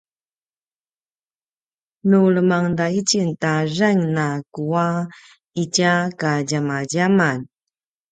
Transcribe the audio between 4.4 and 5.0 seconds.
kuwa